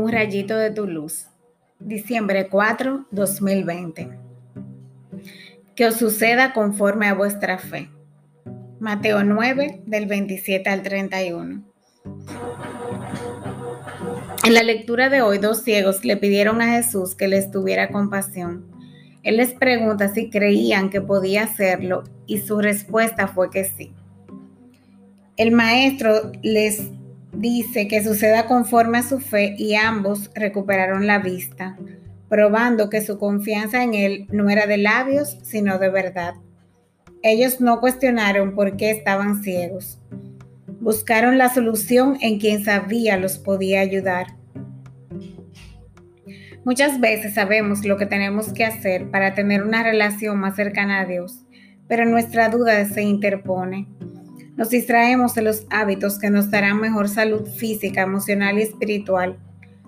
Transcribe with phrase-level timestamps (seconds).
[0.00, 1.26] Un rayito de tu luz.
[1.78, 4.08] Diciembre 4, 2020.
[5.76, 7.90] Que os suceda conforme a vuestra fe.
[8.78, 11.62] Mateo 9, del 27 al 31.
[14.42, 18.64] En la lectura de hoy, dos ciegos le pidieron a Jesús que les tuviera compasión.
[19.22, 23.92] Él les pregunta si creían que podía hacerlo y su respuesta fue que sí.
[25.36, 26.88] El maestro les
[27.32, 31.76] dice que suceda conforme a su fe y ambos recuperaron la vista,
[32.28, 36.34] probando que su confianza en él no era de labios, sino de verdad.
[37.22, 39.98] Ellos no cuestionaron por qué estaban ciegos.
[40.80, 44.28] Buscaron la solución en quien sabía los podía ayudar.
[46.64, 51.06] Muchas veces sabemos lo que tenemos que hacer para tener una relación más cercana a
[51.06, 51.44] Dios,
[51.88, 53.88] pero nuestra duda se interpone.
[54.60, 59.38] Nos distraemos de los hábitos que nos darán mejor salud física, emocional y espiritual.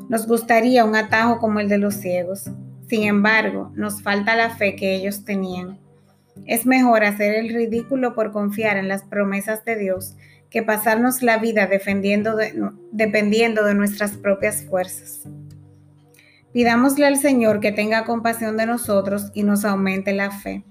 [0.09, 2.51] Nos gustaría un atajo como el de los ciegos.
[2.89, 5.79] Sin embargo, nos falta la fe que ellos tenían.
[6.47, 10.17] Es mejor hacer el ridículo por confiar en las promesas de Dios
[10.49, 12.35] que pasarnos la vida dependiendo
[13.65, 15.29] de nuestras propias fuerzas.
[16.55, 20.65] Pidámosle al Señor que tenga compasión de nosotros y nos aumente la fe.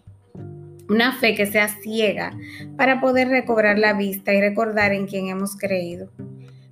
[0.92, 2.34] Una fe que sea ciega
[2.76, 6.12] para poder recobrar la vista y recordar en quién hemos creído.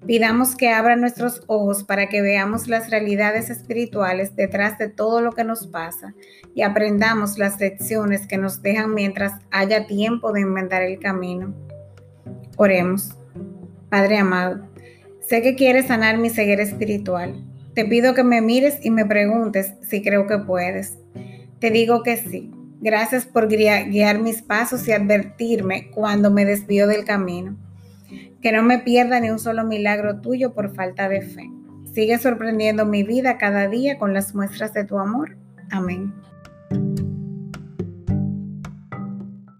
[0.05, 5.31] Pidamos que abra nuestros ojos para que veamos las realidades espirituales detrás de todo lo
[5.31, 6.15] que nos pasa
[6.53, 11.55] y aprendamos las lecciones que nos dejan mientras haya tiempo de inventar el camino.
[12.57, 13.15] Oremos.
[13.89, 14.67] Padre amado,
[15.21, 17.41] sé que quieres sanar mi ceguera espiritual.
[17.73, 20.97] Te pido que me mires y me preguntes si creo que puedes.
[21.59, 27.03] Te digo que sí Gracias por guiar mis pasos y advertirme cuando me desvío del
[27.03, 27.57] camino.
[28.41, 31.49] Que no me pierda ni un solo milagro tuyo por falta de fe.
[31.93, 35.35] Sigue sorprendiendo mi vida cada día con las muestras de tu amor.
[35.71, 36.13] Amén.